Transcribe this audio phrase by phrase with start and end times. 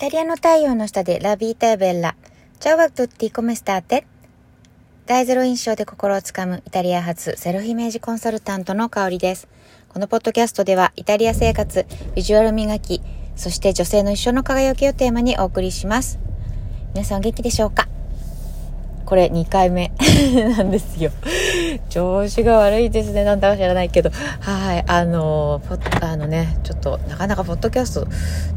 [0.00, 2.16] タリアの太陽の下でラビータエベッラ。
[2.58, 4.06] チャワトッティコメスターテ。
[5.04, 9.46] 大ゼロ印象で心をつかむイタリア発セルフイメージコンサルタントの香りです。
[9.90, 11.84] このポッドキャストではイタリア生活、
[12.14, 13.02] ビジュアル磨き、
[13.36, 16.18] そして女性の一生の輝きをテーマにお送りします。
[16.94, 17.86] 皆さんお元気でしょうか？
[19.04, 19.92] これ2回目
[20.56, 21.10] なんですよ。
[21.88, 23.24] 調子が悪いですね。
[23.24, 24.10] なんだか知らないけど。
[24.40, 24.84] はい。
[24.86, 25.60] あの、
[26.00, 28.08] あのね、ちょっとなかなかポッドキャスト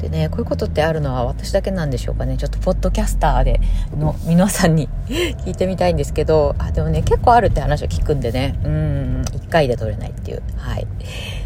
[0.00, 2.36] でね、こういうことってあるのは私だけなんでしょうかね。
[2.36, 3.60] ちょっとポッドキャスターで
[3.96, 10.42] の皆さんに 聞いてみたいんですけど、あ、でもね、結構あるって話を聞くんでね、うん、1回で撮れないっていう。
[10.56, 10.86] はい。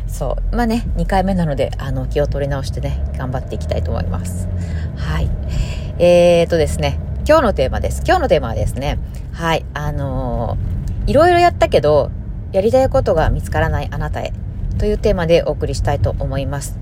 [0.06, 0.56] そう。
[0.56, 4.48] まあね、2回目なので、あの、気を取り直してね、頑張っていきたいと思います。
[4.96, 5.28] はい。
[5.98, 8.02] えーとですね、今日のテーマです。
[8.06, 8.98] 今日のテーマはですね、
[9.32, 10.73] はい、あのー、
[11.06, 12.10] いろいろやったけど、
[12.52, 14.32] やりたいことが見つからないあなたへ
[14.78, 16.78] というテーマでお送りしたいと思います。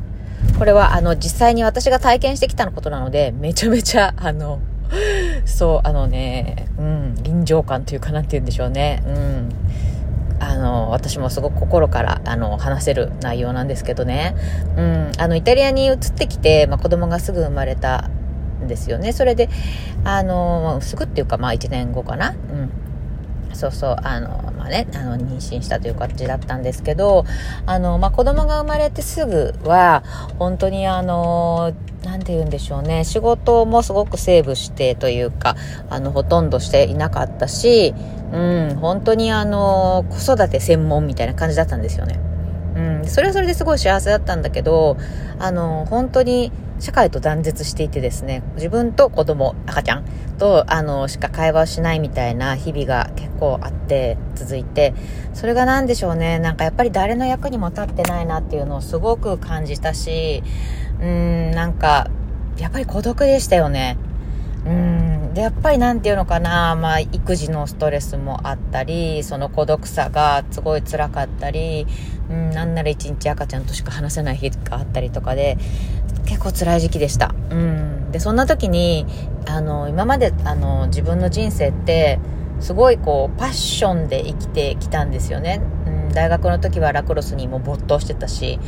[0.59, 4.61] これは、あの、実際に私が体験してきたことなので、めちゃめちゃ、あの、
[5.45, 9.03] そう、あのね、うん、臨場感というかなんて言うんでしょうね。
[9.07, 9.49] うん。
[10.41, 14.35] あの、私もすごく心から、あの、話せる内容なんですけどね。
[14.77, 18.11] うん、あの、イタリアに移ってきて、まあ、子供がすぐ生まれた
[18.63, 19.13] んですよね。
[19.13, 19.49] それで、
[20.05, 22.31] あの、すぐっていうか、まあ1年後かな。
[22.31, 22.71] うん。
[23.55, 27.25] そうそう、あの、まあね、あの、妊娠したという感じだったんですけど、
[27.67, 30.03] あの、まあ子供が生まれてすぐは、
[30.39, 31.73] 本当にあの、
[32.05, 35.57] なんて言うんでしょうね、仕事もすごくセーブしてというか、
[35.89, 37.95] あの、ほとんどしていなかったし、
[38.33, 42.32] うん、本当にあの、子育て専門みたいな感じだったんですよね。
[43.09, 44.97] それはそれですごい幸せだったんだけど、
[45.39, 50.05] あの、本当に、社会と断絶していてですね、自分と子供、赤ちゃん
[50.39, 54.93] と、あの、しか会話をしないみたいな日々が結構あって、続いて、
[55.33, 60.43] それが何でしょうね、なんかやっぱり誰の役にも立ってないなっていうのをすごく感じたし、
[61.01, 62.11] うーん、なんか、
[62.59, 63.97] やっぱり孤独でしたよね。
[64.67, 65.02] うん。
[65.35, 71.87] で、やっぱりなんていうのかな、まあ、育児のストレスもあったり、その孤独さがすごい辛かったり、
[72.31, 75.57] うん、なんなら一日赤ちゃんとしか話せない日があったりとかで、
[76.27, 77.35] 結構辛い時期でした。
[77.51, 78.11] うん。
[78.13, 79.07] で、そんな時に、
[79.47, 82.19] あの、今まで、あの、自分の人生って、
[82.61, 85.61] すごいこう、パッションで生きてきたんですよね。
[85.87, 88.61] うん、大学の時はラクロスにも没頭してたし、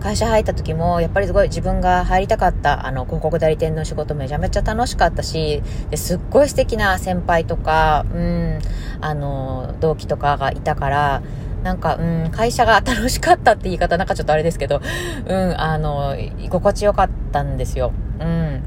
[0.00, 8.58] 会社入った時も、やっぱりすごい自分が入りたかった、あの、広告代理店の仕事めちゃめちゃ楽しかったし、ですっごい素敵な先輩とか、うん、
[9.00, 11.22] あの、同期とかがいたから、
[11.62, 14.80] なんか、うん、会社が楽しかったって言い方なんかちょっとあれですけど、
[15.26, 17.92] うん、あの、居心地よかったんですよ。
[18.20, 18.62] うん。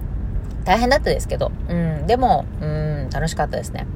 [0.66, 3.88] 大変だったですけど、うん、でも、うん、楽しかったですね。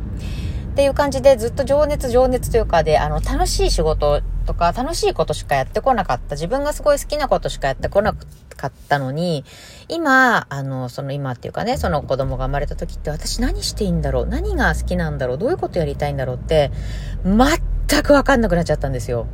[0.74, 6.34] っていう感じでずっと情熱情熱というかで、あの、楽しい仕事とか楽しいことしかやってこなかった。
[6.36, 9.46] 自分がすごい好きなことしかやってこなかったのに、
[9.88, 14.26] 今、あの、その今っていうかね、その子供が生まれた時って私何していいんだろう？
[14.26, 15.38] 何が好きなんだろう？
[15.38, 16.72] どういうことやりたいんだろうって、
[17.24, 19.28] 全くわかんなくなっちゃったんですよ。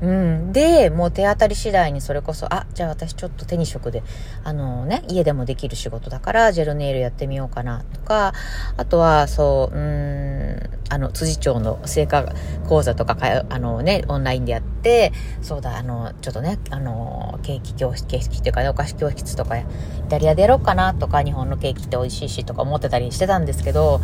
[0.00, 0.52] うん。
[0.52, 4.02] で、もう手当たり次第にそれこそ、あ、じゃあ私ちょっと手に職で、
[4.44, 8.32] あのね、家でもできる仕事だから、ジェルネイルやってみようかなとか、
[8.76, 12.32] あとは、そう、うん、あの、辻町の成果
[12.68, 19.64] 講座とかか、あのね、オンラインでやって、そうだ、あの、ちょっとね、あの、ケーキ教室、ケーキっていうかね、お菓子教室とか、イ
[20.08, 24.00] タリアでやろうかなとか、日本のケーキって美味しいしとか思ってたりしてたんですけど、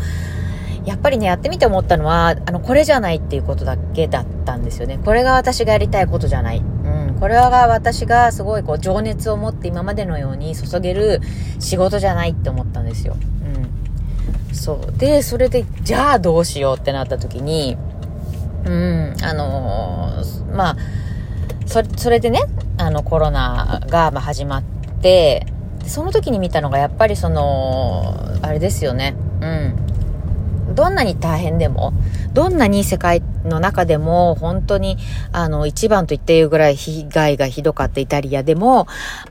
[0.84, 4.98] やっぱりね、やってみて思ったのは、あの、これじゃないっていうことだけだったんですよね。
[5.02, 6.58] これが私がやりたいことじゃない。
[6.58, 7.16] うん。
[7.18, 11.20] これは私がすごいこう、情熱を持って今までのように注げる
[11.58, 13.16] 仕事じゃないって思ったんですよ。
[14.50, 14.54] うん。
[14.54, 14.98] そう。
[14.98, 17.78] で、それで、じゃあどうしようってなった時に、
[18.66, 20.76] うん、あのー、まあ、
[21.66, 22.42] それ、それでね、
[22.76, 24.62] あの、コロナが、ま始まっ
[25.00, 25.46] て、
[25.86, 29.14] その時に見たのが、やっぱりその、あれですよね。
[29.40, 29.93] うん。
[30.74, 31.92] どんなに大変でも、
[32.32, 34.98] どんなに世界の中でも、本当に、
[35.32, 38.86] あの、一番と言っていいぐらい被害がひどかったイタリアでも、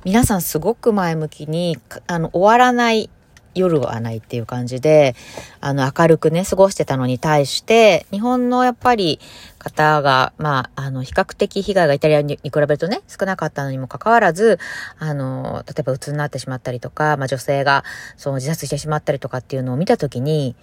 [0.05, 1.77] 皆さんすごく前向きに、
[2.07, 3.09] あの、終わらない
[3.55, 5.15] 夜はないっていう感じで、
[5.61, 9.19] あの、明るくね、過ごしてたのに対して、日本のやっぱり
[9.59, 14.59] 方が、まあ、あの、比較的被害がイタリアに比べるとね、少なかったのにもかかわらず、
[14.97, 17.83] あの、例えばうつになってしまったりとか、まあ女性が、
[18.17, 20.55] その自殺してしまったりとかっていうのを見たときに、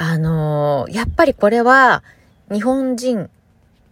[0.00, 2.04] あのー、やっぱりこれは、
[2.52, 3.28] 日本人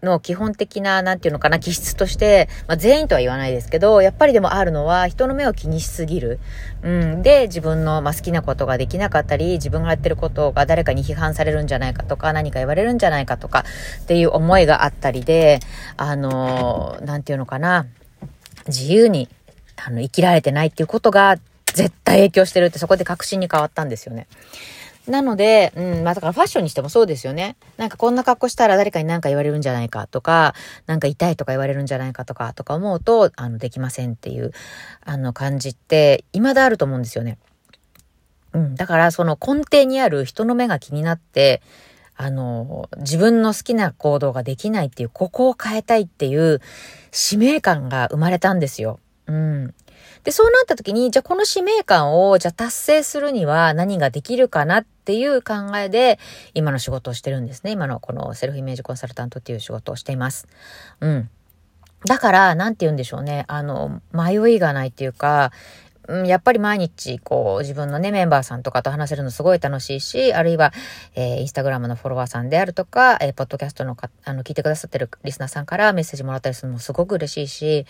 [0.04, 6.38] の基本的な、なんていうのかな、気質として、まあ、全員とは言わないですけど、やっぱりでもあるのは、人の目を気にしすぎる。
[6.84, 7.22] うん。
[7.22, 13.64] で、自分の、まあ、好きなことができなかったり、自分がやってることが誰かに批判されるんじゃないかとか、何か言われるんじゃないかとか、
[14.02, 15.58] っていう思いがあったりで、
[15.96, 17.86] あのー、なんていうのかな、
[18.68, 19.28] 自由に、
[19.84, 21.36] あの、生きられてないっていうことが
[21.74, 24.28] 絶対影響してるってそこで確信に変わったんですよね。
[25.08, 27.56] なので、うん、まあだからファッションにしてもそうですよね。
[27.76, 30.54] なんかこんな格好したら誰かに何か言われるんじゃないかとか、
[30.86, 34.52] なんか痛いとか言われるんじゃないかとか、とか思うと、あの、できませんっていう、
[35.04, 37.38] あの感じって、未だあると思うんですよね。
[38.52, 41.62] うん、だからその根底にある人の目が気になって、
[42.16, 46.60] あの、自分の好きな行動ができないっていう、ここを変えたいっていう
[47.10, 48.98] 使命感が生まれたんですよ。
[49.26, 49.74] うん。
[50.24, 56.18] で、そうなった時に、じゃあこの使命感を、じゃあ達成するには何ができるかなっていう考えで、
[56.54, 57.70] 今の仕事をしてるんですね。
[57.70, 60.48] 今のこのセルフイメージコンサルタントっていう仕事をしています。
[61.00, 61.30] うん。
[62.04, 63.44] だから、なんて言うんでしょうね。
[63.48, 65.52] あの、迷いがないっていうか、
[66.08, 70.72] うん、やっぱり毎日、こう、自分のね、メンバーさんとかと話せるのすごい楽しいし、あるいは、
[71.14, 77.86] えー、インスタグラムのフォロワーさんであるとか、えー、ポッドキャストのか、あの、聞いてくださってるリスナーさんからメッセージもらったりするのもすごく嬉しいし、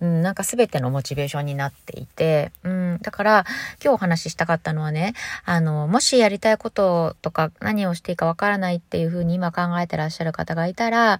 [0.00, 3.44] うん、なんか全てのモチベーションになっていて、うん、だから、
[3.82, 5.14] 今日お話ししたかったのはね、
[5.44, 11.18] あの、もしやりたいこととか何をしていいかわからないっていうふうに今考えてらっしゃる方がいたら、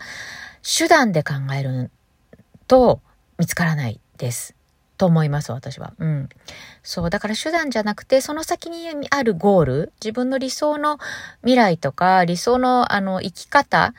[0.63, 1.91] 手段で考える
[2.67, 3.01] と
[3.39, 4.56] 見つからないです。
[4.97, 5.93] と思います、私は。
[5.99, 6.29] うん。
[6.83, 7.11] そう。
[7.11, 10.99] だから手段じゃなくて、その先にあるゴール、自分の理想の
[11.43, 13.95] 未来とか、理想のあの生き方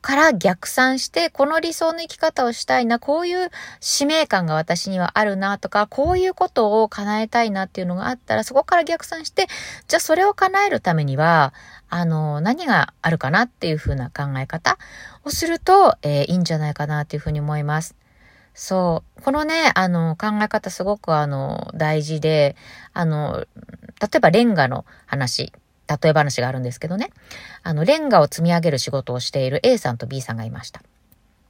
[0.00, 3.50] から逆算して、この理想の生き方をしたいな、こういう
[3.80, 9.46] 使命感が私にはあるなとか、こういうことを叶えたいなっていうのがあったら、そこから逆算して、
[9.88, 11.52] じゃあそれを叶えるためには、
[11.90, 14.78] あの、何があるかなっていうふうな考え方
[15.24, 17.99] をすると、えー、いいんじゃないかなっていうふうに思います。
[18.62, 19.22] そう。
[19.22, 22.56] このね、あの、考え方すごくあの、大事で、
[22.92, 23.46] あの、
[23.98, 25.50] 例えばレンガの話、
[25.88, 27.10] 例え話があるんですけどね。
[27.62, 30.82] あの、レンガを積み上げる仕事をしている A さんと B さんがいました。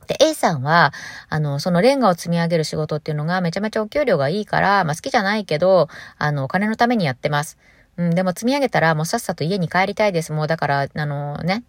[0.07, 0.93] で、A さんは、
[1.29, 7.59] あの、そのレンガを積み上げる仕事っていうのがめちゃめちゃお給料がいいから、まあ好きじゃないけど、あの、お金のためにやってます。
[7.97, 10.33] うん、でも積み上げたらもうさっさと家に帰りたいです。
[10.33, 11.65] もうだから、あのね、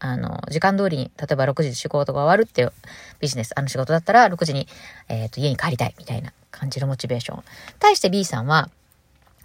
[0.00, 2.72] あの、時間通りに、例えば6時で仕事が終わるっていう
[3.20, 4.66] ビジネス、あの仕事だったら6時に、
[5.08, 7.44] えっ、ー、と、家に帰りたいみたいな感じのモチベーション。
[7.78, 8.70] 対して B さんは、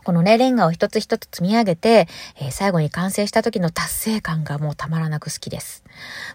[0.05, 2.07] このね、レンガを一つ一つ積み上げて、
[2.39, 5.83] えー、最後に完成した時の達成感がもうたまらなく好きです。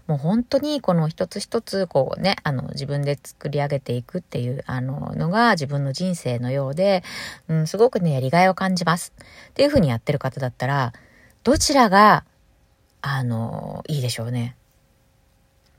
[0.09, 7.05] もう本当にこの一つ一つこうね、あの自分で作り上げていくっていうあののが自分の人生のようで、
[7.47, 9.13] うん、すごくね、やりがいを感じます。
[9.51, 10.93] っていう風にやってる方だったら、
[11.45, 12.25] どちらが
[13.03, 14.57] あの、いいでしょうね。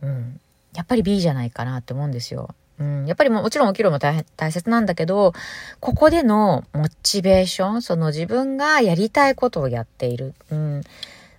[0.02, 0.40] うん。
[0.74, 2.56] やっぱり B じゃないかなって思うんですよ。
[2.80, 5.34] うん、やっぱりもちろんお給料も大大切なんだけど、
[5.80, 10.82] ここでのモチベーション、その自分がやりたいことをやっている、うん、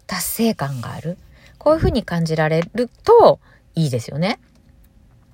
[0.07, 1.19] 達成感がある。
[1.59, 3.41] こういうふうに感じられると
[3.75, 4.39] いいですよね。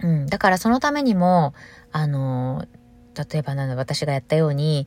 [0.00, 1.52] うん、だからそのためにも、
[1.92, 2.64] あの、
[3.14, 4.86] 例えばなんだ、私がやったように、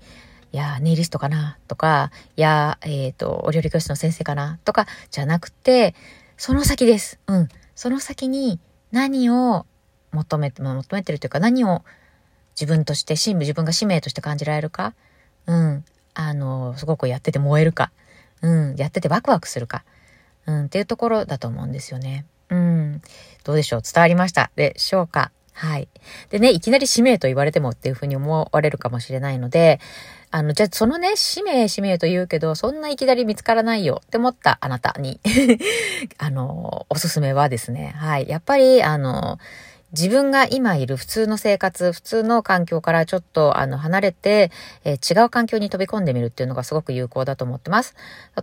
[0.53, 1.57] いや、ネイリストかな？
[1.68, 4.59] とか、いや、えっ、ー、と、お料理教室の先生かな？
[4.65, 5.95] とか、じゃなくて、
[6.36, 7.19] その先です。
[7.27, 7.50] うん。
[7.75, 8.59] その先に
[8.92, 9.65] 何を
[10.12, 11.83] 求めて、求めてるというか、何を
[12.59, 14.94] 自分として、新自分が使命として感じられるか、
[15.45, 15.86] うん。
[16.13, 17.92] あの、すごくやってて燃えるか、
[18.42, 18.75] うん。
[18.75, 19.86] やっててワクワクするか、
[20.45, 20.65] うん。
[20.65, 22.25] っていうところだと思うんですよね。
[22.50, 23.01] うん。
[23.45, 23.81] どうでしょう？
[23.81, 24.51] 伝わりました？
[24.57, 25.31] でしょうか？
[25.62, 25.88] はい。
[26.31, 29.80] でね、いきなり使命と言われてもっていうふうに思われるかもしれないので、
[30.31, 35.20] あの、じゃあそのね、使命使命と言うけど、そんないきなり見つからないよって思ったあなたに
[36.18, 38.27] あの、おすすめはですね、はい。
[38.27, 39.38] やっぱり、あの、
[39.93, 44.51] 自分が今いる普通の生活、普通の環境からちょっとあの離れて、
[44.83, 47.95] えー、違う環境に飛び込んでみるっていうのがすごく有効だと思ってます。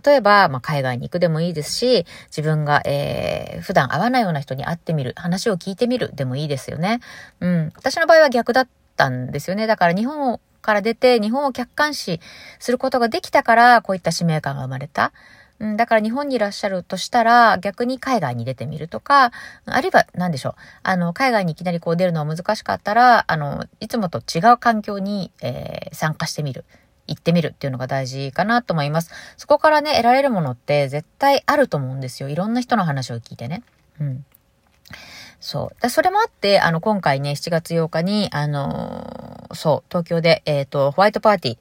[0.05, 6.99] 例えば、まあ、海外に行くでもいいですし、自分が、えー、普段会わないような人に会ってみる、話を聞いてみるでもいいですよね。
[7.39, 7.71] うん。
[7.75, 9.65] 私の場合は逆だったんですよね。
[9.65, 12.19] だから日本から出て日本を客観視
[12.59, 15.13] することができたから、こういった使命感が生まれた。
[15.59, 19.31] うん、だから日本にいらっしゃるとしたら、逆に海外に出てみるとか、
[19.65, 20.55] あるいは何でしょう。
[20.83, 26.65] あの、海外にいきなりこう出るのは難しかったら、あの、いつもと違う環境に、えー、参加してみる。
[27.07, 29.11] 行ってみるっていうのが大事かなと思います。
[29.35, 32.29] そこからね、得られるものって絶対あると思うんですよ。
[32.29, 33.63] いろんな人の話を聞いてね。
[33.99, 34.25] うん。
[35.39, 35.89] そう。
[35.89, 41.57] それもあって、あの、今回ね、7月8日に、あのー、そう、東京で、えっ、ー、と、ホワイトパーティー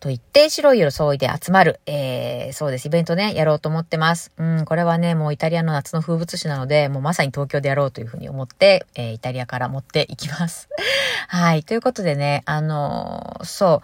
[0.00, 4.32] と言って、白い装いで集まる、えー、そうです、イベントね、やろうと思ってます。
[4.38, 10.70] うん、これはね、もうイタリアの夏の風物詩なので、もうまさに東京でやろうというふうに思って、えー、イタリアから持っていきます。
[11.28, 13.82] はい、ということでね、あのー、そ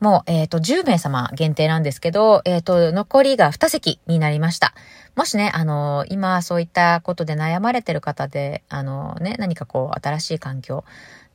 [0.00, 4.74] う、もう、えっ、ー、と、10名様限定なんですけど、えっ、ー、と、残りが2席になりました。
[5.14, 10.84] もしね、あの、今そういったことで悩まれてる方で、あのね、何かこう、新しい環境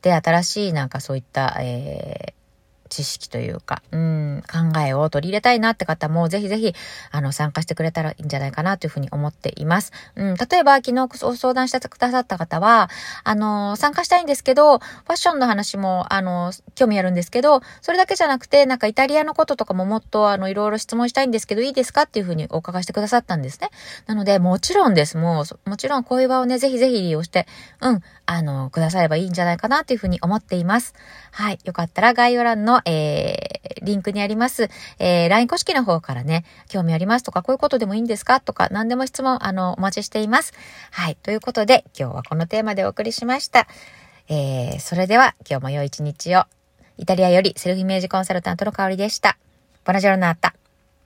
[0.02, 2.34] で、新しいなんかそういった、え
[2.88, 6.74] 知識というか、うん、考えを取り入れたいなって方も、ぜひぜひ、
[7.10, 9.92] あの、参加してくれたらいいんじゃないかなというふうに思っています。
[10.16, 12.90] うん、例えば、昨日ご相談してくださった方は、
[13.24, 23.70] あの、参加したいんですけど、ファッションの話も、あの、興味あるんですけど、それだけじゃなくて、なんかイタリアのこととかももっと、あの、いろいろ質問したいんですけど、いいですかっていうふうにお伺いしてくださったんですね。
[24.06, 25.16] なので、もちろんです。
[25.16, 27.46] もう、もちろんこういう場をね、ぜひぜひ利用して、
[27.80, 30.94] うん、あの、くださればいいんじゃないかなというふうに思っています。
[31.30, 31.58] はい。
[31.64, 38.40] よかったら概要欄の、えー、リンクにあります、えー、LINE 公式の方からね、興味ありますとか、こういうことでもいいんですか？
[38.40, 40.52] とか、何でも質問、あの、お待ちしています。
[40.90, 41.16] はい。
[41.22, 43.66] ということで、今日はこのテーマでお送りしました。
[44.28, 46.44] えー、それでは、今日も良い一日を。
[46.96, 49.38] イタリアよりセルフイメージコンサルタントの香りでした。
[49.84, 50.54] ボナジョルナータ。